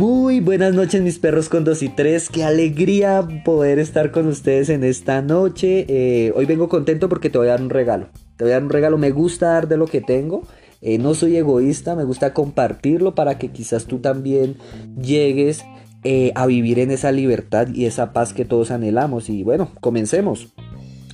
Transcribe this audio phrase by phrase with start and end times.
[0.00, 4.70] Muy buenas noches mis perros con 2 y 3, qué alegría poder estar con ustedes
[4.70, 5.84] en esta noche.
[5.88, 8.08] Eh, hoy vengo contento porque te voy a dar un regalo.
[8.38, 10.44] Te voy a dar un regalo, me gusta dar de lo que tengo.
[10.80, 14.56] Eh, no soy egoísta, me gusta compartirlo para que quizás tú también
[14.98, 15.66] llegues
[16.02, 19.28] eh, a vivir en esa libertad y esa paz que todos anhelamos.
[19.28, 20.48] Y bueno, comencemos.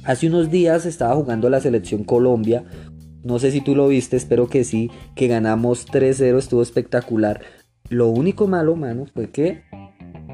[0.04, 2.62] Hace unos días estaba jugando la selección Colombia.
[3.24, 7.40] No sé si tú lo viste, espero que sí, que ganamos 3-0, estuvo espectacular.
[7.88, 9.62] Lo único malo, mano, fue que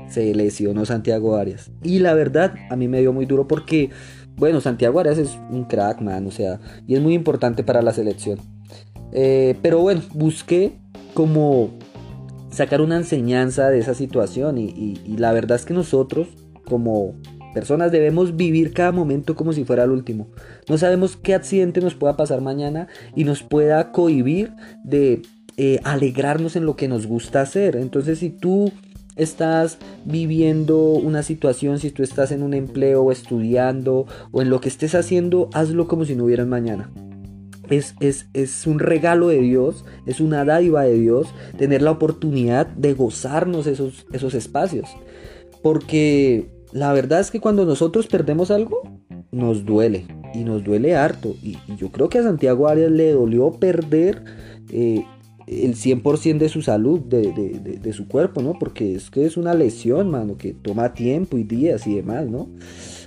[0.09, 1.70] se lesionó Santiago Arias.
[1.83, 3.91] Y la verdad, a mí me dio muy duro porque,
[4.37, 7.92] bueno, Santiago Arias es un crack, man, o sea, y es muy importante para la
[7.92, 8.38] selección.
[9.12, 10.78] Eh, pero bueno, busqué
[11.15, 11.70] como
[12.51, 16.28] sacar una enseñanza de esa situación y la verdad es que nosotros,
[16.66, 17.14] como
[17.53, 20.28] personas debemos vivir cada momento como si fuera el último.
[20.69, 24.53] No sabemos qué accidente nos pueda pasar mañana y nos pueda cohibir
[24.84, 25.23] de
[25.56, 27.77] eh, alegrarnos en lo que nos gusta hacer.
[27.77, 28.72] Entonces si tú
[29.17, 34.69] estás viviendo una situación, si tú estás en un empleo estudiando o en lo que
[34.69, 36.91] estés haciendo, hazlo como si no hubiera mañana.
[37.69, 42.66] Es, es, es, un regalo de Dios, es una dádiva de Dios tener la oportunidad
[42.66, 44.89] de gozarnos esos, esos espacios.
[45.62, 48.83] Porque la verdad es que cuando nosotros perdemos algo,
[49.31, 50.06] nos duele.
[50.34, 51.34] Y nos duele harto.
[51.42, 54.22] Y, yo creo que a Santiago Arias le dolió perder
[54.70, 55.05] eh,
[55.46, 58.58] el 100% de su salud, de, su cuerpo, ¿no?
[58.58, 62.48] Porque es que es una lesión, mano, que toma tiempo y días y demás, ¿no?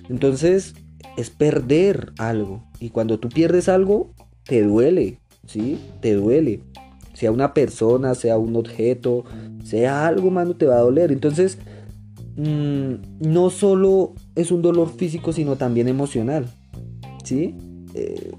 [0.09, 0.75] Entonces,
[1.17, 2.63] es perder algo.
[2.79, 4.11] Y cuando tú pierdes algo,
[4.43, 5.77] te duele, ¿sí?
[6.01, 6.61] Te duele.
[7.13, 9.23] Sea una persona, sea un objeto,
[9.63, 11.11] sea algo, mano, te va a doler.
[11.11, 11.57] Entonces,
[12.35, 16.45] Mm, no solo es un dolor físico, sino también emocional.
[17.23, 17.55] ¿Sí?
[17.93, 18.31] Eh,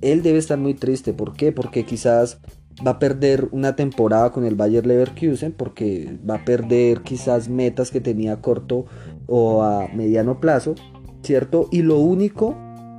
[0.00, 1.12] él debe estar muy triste.
[1.12, 1.52] ¿Por qué?
[1.52, 2.38] Porque quizás
[2.86, 7.90] va a perder una temporada con el Bayer Leverkusen, porque va a perder quizás metas
[7.90, 8.86] que tenía a corto
[9.26, 10.74] o a mediano plazo,
[11.22, 11.68] ¿cierto?
[11.70, 12.56] Y lo único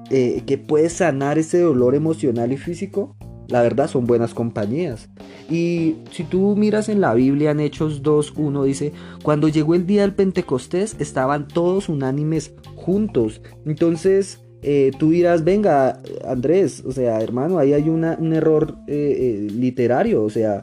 [0.09, 3.15] eh, que puede sanar ese dolor emocional y físico
[3.47, 5.09] la verdad son buenas compañías.
[5.49, 10.01] Y si tú miras en la Biblia, en Hechos 2.1 dice, cuando llegó el día
[10.01, 13.41] del Pentecostés estaban todos unánimes juntos.
[13.65, 19.51] Entonces eh, tú dirás, venga Andrés, o sea, hermano, ahí hay un error eh, eh,
[19.51, 20.61] literario, o sea,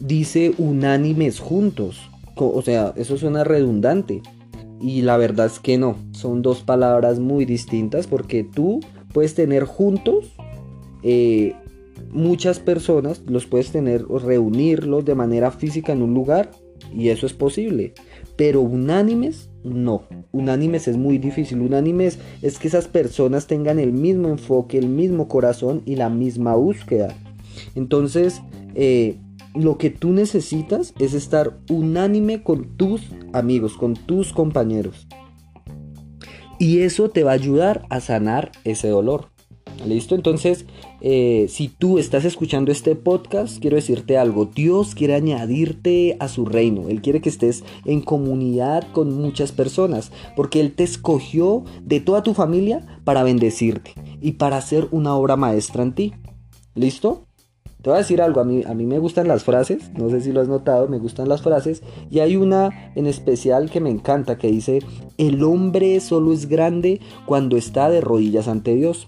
[0.00, 2.10] dice unánimes juntos.
[2.34, 4.22] O sea, eso suena redundante.
[4.80, 8.78] Y la verdad es que no, son dos palabras muy distintas porque tú
[9.12, 10.34] puedes tener juntos
[12.12, 16.52] muchas personas, los puedes tener, reunirlos de manera física en un lugar
[16.94, 17.94] y eso es posible.
[18.38, 20.04] Pero unánimes, no.
[20.30, 21.60] Unánimes es muy difícil.
[21.60, 26.54] Unánimes es que esas personas tengan el mismo enfoque, el mismo corazón y la misma
[26.54, 27.16] búsqueda.
[27.74, 28.40] Entonces,
[28.76, 29.18] eh,
[29.56, 35.08] lo que tú necesitas es estar unánime con tus amigos, con tus compañeros.
[36.60, 39.30] Y eso te va a ayudar a sanar ese dolor.
[39.86, 40.14] ¿Listo?
[40.14, 40.66] Entonces,
[41.00, 44.46] eh, si tú estás escuchando este podcast, quiero decirte algo.
[44.46, 46.88] Dios quiere añadirte a su reino.
[46.88, 50.10] Él quiere que estés en comunidad con muchas personas.
[50.36, 55.36] Porque Él te escogió de toda tu familia para bendecirte y para hacer una obra
[55.36, 56.12] maestra en ti.
[56.74, 57.24] ¿Listo?
[57.80, 60.20] Te voy a decir algo, a mí, a mí me gustan las frases, no sé
[60.20, 63.88] si lo has notado, me gustan las frases, y hay una en especial que me
[63.88, 64.80] encanta que dice,
[65.16, 69.06] el hombre solo es grande cuando está de rodillas ante Dios.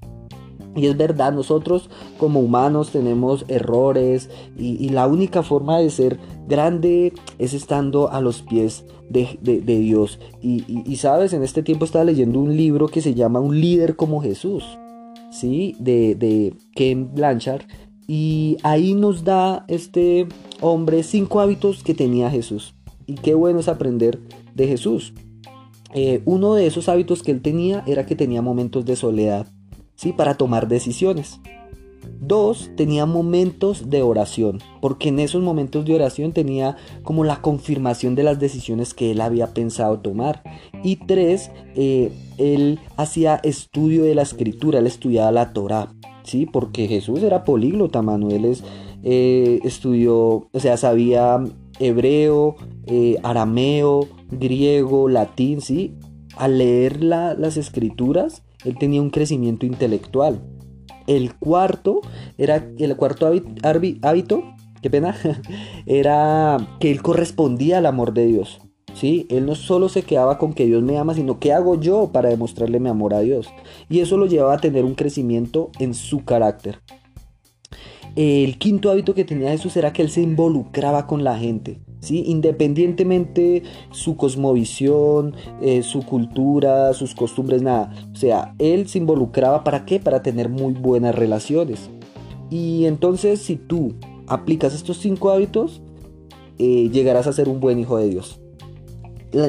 [0.76, 7.12] Y es verdad, nosotros como humanos tenemos errores y, la única forma de ser grande
[7.38, 10.20] es estando a los pies de, Dios.
[10.40, 14.22] Y, sabes, en este tiempo estaba leyendo un libro que se llama Un líder como
[14.22, 14.64] Jesús,
[15.32, 15.74] ¿sí?
[15.80, 17.62] De, de Ken Blanchard.
[18.06, 20.26] Y ahí nos da este
[20.60, 22.74] hombre cinco hábitos que tenía Jesús.
[23.06, 24.20] Y qué bueno es aprender
[24.54, 25.14] de Jesús.
[25.94, 29.46] Eh, uno de esos hábitos que él tenía era que tenía momentos de soledad,
[30.00, 30.14] ¿sí?
[30.14, 31.40] Para tomar decisiones.
[32.22, 38.14] Dos, tenía momentos de oración, porque en esos momentos de oración tenía como la confirmación
[38.14, 40.42] de las decisiones que él había pensado tomar.
[40.82, 45.92] Y tres, eh, él hacía estudio de la escritura, él estudiaba la Torah.
[46.22, 46.46] ¿sí?
[46.46, 48.64] Porque Jesús era políglota, Manuel es,
[49.02, 51.44] eh, estudió, o sea, sabía
[51.78, 55.94] hebreo, eh, arameo, griego, latín, ¿sí?
[56.36, 60.40] Al leer las escrituras, él tenía un crecimiento intelectual.
[61.06, 62.00] El cuarto
[62.38, 64.44] era el cuarto hábito,
[64.82, 65.16] qué pena,
[65.86, 68.60] era que él correspondía al amor de Dios.
[68.94, 69.26] ¿sí?
[69.30, 72.28] Él no solo se quedaba con que Dios me ama, sino qué hago yo para
[72.28, 73.48] demostrarle mi amor a Dios.
[73.88, 76.78] Y eso lo llevaba a tener un crecimiento en su carácter.
[78.16, 81.80] el quinto hábito que tenía Jesús era que él se involucraba con la gente.
[82.00, 82.24] ¿Sí?
[82.26, 87.92] Independientemente su cosmovisión, eh, su cultura, sus costumbres, nada.
[88.12, 90.00] O sea, él se involucraba para qué?
[90.00, 91.90] Para tener muy buenas relaciones.
[92.48, 93.94] Y entonces si tú
[94.26, 95.82] aplicas estos cinco hábitos,
[96.58, 98.40] eh, llegarás a ser un buen hijo de Dios.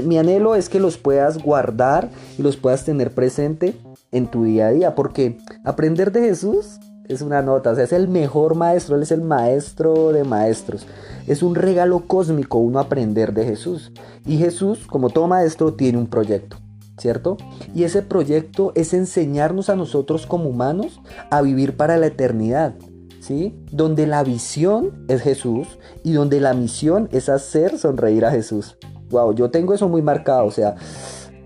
[0.06, 3.74] Mi anhelo es que los puedas guardar y los puedas tener presente
[4.12, 6.80] en tu día a día, porque aprender de Jesús
[7.13, 10.86] es una nota, o sea, es el mejor maestro, Él es el maestro de maestros.
[11.28, 13.92] Es un regalo cósmico uno aprender de Jesús.
[14.25, 16.58] Y Jesús, como todo maestro, tiene un proyecto,
[16.98, 17.38] ¿cierto?
[17.74, 22.75] Y ese proyecto es enseñarnos a nosotros como humanos a vivir para la eternidad.
[23.19, 23.56] ¿Sí?
[23.72, 25.68] Donde la visión es Jesús
[26.04, 28.78] y donde la misión es hacer sonreír a Jesús.
[29.12, 30.75] Wow, yo tengo eso muy marcado, o sea,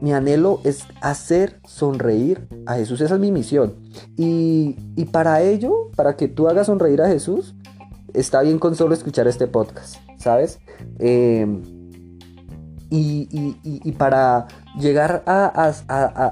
[0.05, 3.01] mi anhelo es hacer sonreír a Jesús.
[3.01, 3.73] Esa es mi misión.
[4.15, 4.75] Y,
[5.11, 7.55] para ello, para que tú hagas sonreír a Jesús,
[8.13, 10.59] está bien con solo escuchar este podcast, ¿sabes?
[10.99, 11.63] Em,
[12.91, 14.45] y, para
[14.79, 15.73] llegar a,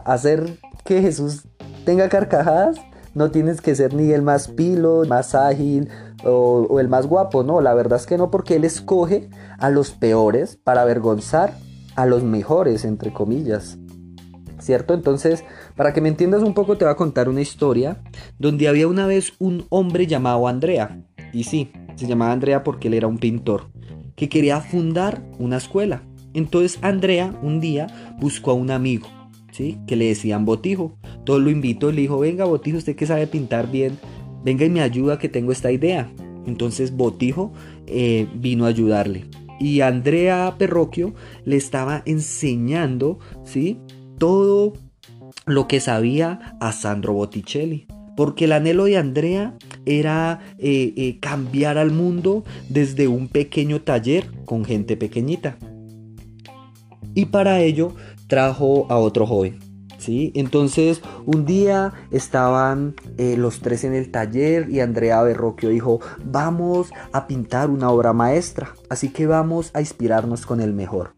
[0.06, 1.48] hacer que Jesús
[1.84, 2.76] tenga carcajadas,
[3.16, 5.90] no tienes que ser ni el más pilo, más ágil
[6.24, 9.72] o, o, el más guapo, no, la verdad es que no, porque Él escoge a
[9.72, 11.56] los peores para avergonzar
[11.96, 13.78] a los mejores, entre comillas.
[14.60, 14.94] ¿Cierto?
[14.94, 15.44] Entonces,
[15.76, 18.02] para que me entiendas un poco, te voy a contar una historia
[18.40, 21.04] donde había una vez un hombre llamado Andrea.
[21.34, 23.74] Y sí, se llamaba Andrea porque él era un pintor
[24.16, 26.04] que quería fundar una escuela.
[26.34, 27.88] Entonces Andrea un día
[28.20, 29.08] buscó a un amigo,
[29.52, 29.78] ¿sí?
[29.88, 30.98] Que le decían Botijo.
[31.26, 33.98] Todo lo invitó y le dijo, venga Botijo, usted que sabe pintar bien,
[34.44, 36.12] venga y me ayuda que tengo esta idea.
[36.46, 37.54] Entonces Botijo
[37.88, 39.26] eh, vino a ayudarle
[39.64, 41.14] y Andrea Perroquio
[41.46, 43.80] le estaba enseñando, ¿sí?
[44.18, 44.74] Todo
[45.46, 47.88] lo que sabía a Sandro Botticelli.
[48.18, 54.30] Porque el anhelo de Andrea era eh, eh, cambiar al mundo desde un pequeño taller
[54.44, 55.58] con gente pequeñita.
[57.16, 57.96] Y para ello
[58.28, 59.60] trajo a otro joven,
[60.08, 66.92] entonces un día estaban eh, los tres en el taller y Andrea Berroquio dijo, vamos
[67.12, 71.16] a pintar una obra maestra, así que vamos a inspirarnos con el mejor,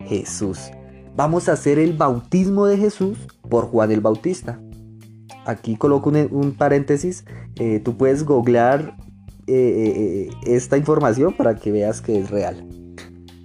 [0.00, 0.70] Jesús.
[1.16, 4.60] Vamos a hacer el bautismo de Jesús por Juan el Bautista.
[5.44, 7.24] Aquí coloco un, paréntesis,
[7.56, 8.96] eh, tú puedes googlear
[9.46, 12.68] eh, esta información para que veas que es real.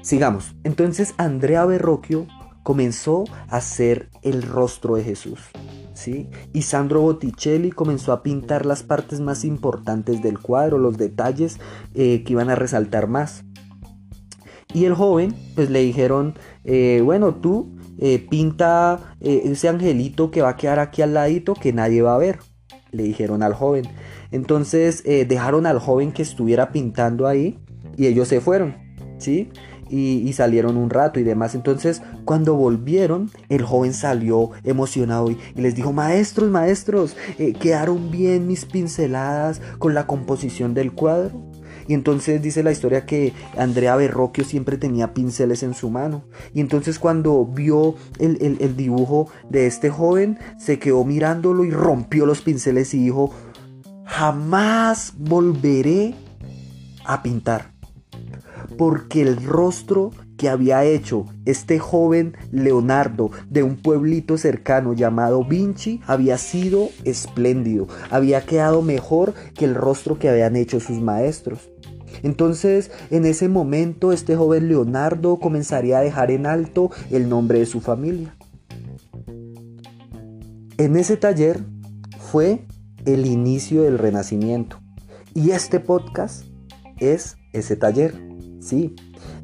[0.04, 0.54] Sigamos.
[0.66, 2.28] Entonces Andrea Berroquio
[2.64, 5.40] comenzó a ser el rostro de Jesús.
[5.94, 6.30] ¿sí?
[6.54, 11.60] Y Sandro Botticelli comenzó a pintar las partes más importantes del cuadro, los detalles
[11.94, 13.44] eh, que iban a resaltar más.
[14.74, 16.34] Y el joven, pues le dijeron,
[16.64, 21.74] eh, bueno, tú eh, pinta ese angelito que va a quedar aquí al ladito que
[21.74, 22.40] nadie va a ver,
[22.92, 23.86] le dijeron al joven.
[24.32, 27.60] Entonces dejaron al joven que estuviera pintando ahí
[27.98, 28.76] y ellos se fueron,
[29.20, 29.52] ¿sí?
[29.90, 31.56] Y, salieron un rato y demás.
[31.56, 38.48] Entonces, cuando volvieron, el joven salió emocionado y, les dijo, maestros, maestros, eh, quedaron bien
[38.48, 41.54] mis pinceladas con la composición del cuadro.
[41.88, 46.24] Y entonces dice la historia que Andrea Berroquio siempre tenía pinceles en su mano.
[46.54, 52.26] Y entonces cuando vio el, el, dibujo de este joven, se quedó mirándolo y rompió
[52.26, 53.32] los pinceles y dijo,
[54.06, 56.16] jamás volveré
[57.06, 57.73] a pintar
[58.78, 66.02] porque el rostro que había hecho este joven Leonardo de un pueblito cercano llamado Vinci
[66.08, 71.70] había sido espléndido, había quedado mejor que el rostro que habían hecho sus maestros.
[72.22, 77.66] Entonces, en ese momento, este joven Leonardo comenzaría a dejar en alto el nombre de
[77.66, 78.36] su familia.
[80.78, 81.64] En ese taller
[82.20, 82.66] fue
[83.06, 84.80] el inicio del renacimiento.
[85.34, 86.46] Y este podcast
[87.00, 88.33] es ese taller.
[88.64, 88.96] ¿Sí?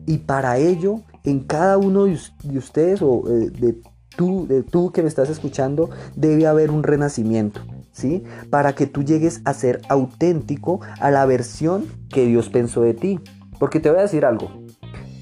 [0.06, 2.18] Y para ello, en cada uno de,
[2.58, 3.82] ustedes o eh, de
[4.16, 7.62] tú, de tú que me estás escuchando, debe haber un renacimiento,
[7.92, 8.24] ¿sí?
[8.50, 13.20] Para que tú llegues a ser auténtico a la versión que Dios pensó de ti.
[13.60, 14.50] Porque te voy a decir algo.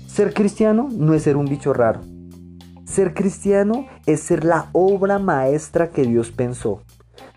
[0.07, 2.01] Ser cristiano no es ser un bicho raro.
[2.85, 6.81] Ser cristiano es ser la obra maestra que Dios pensó.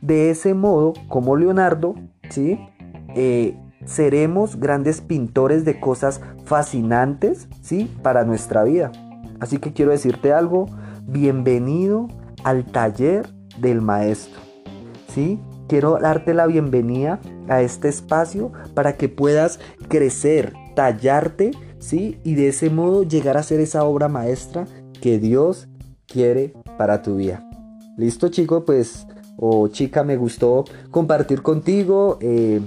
[0.01, 1.95] De ese modo, como Leonardo,
[2.31, 2.59] ¿sí?
[3.17, 7.91] Eh, seremos grandes pintores de cosas fascinantes, ¿sí?
[8.03, 8.93] Para nuestra vida.
[9.41, 10.67] Así que quiero decirte algo,
[11.07, 12.09] bienvenido
[12.45, 14.41] al taller del maestro,
[15.09, 15.41] ¿sí?
[15.69, 22.19] Quiero darte la bienvenida a este espacio para que puedas crecer, tallarte, ¿sí?
[22.25, 24.67] Y de ese modo llegar a ser esa obra maestra
[25.01, 25.69] que Dios
[26.07, 27.47] quiere para tu vida.
[27.97, 29.07] Listo, chico, pues,
[29.37, 32.19] o chica, me gustó compartir contigo.
[32.21, 32.61] Eh,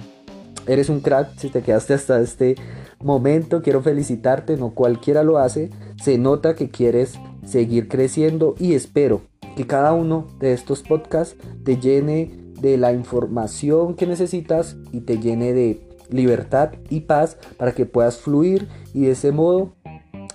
[0.68, 2.56] eres un crack si te quedaste hasta este
[3.02, 3.62] momento.
[3.62, 5.70] Quiero felicitarte, no cualquiera lo hace.
[6.02, 9.22] Se nota que quieres seguir creciendo y espero
[9.56, 15.20] que cada uno de estos podcasts te llene de la información que necesitas y te
[15.20, 19.74] llene de libertad y paz para que puedas fluir y de ese modo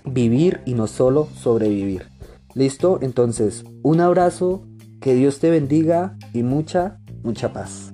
[0.05, 2.09] vivir y no solo sobrevivir.
[2.55, 2.99] ¿Listo?
[3.03, 4.65] Entonces, un abrazo,
[5.01, 7.93] que Dios te bendiga y mucha, mucha paz.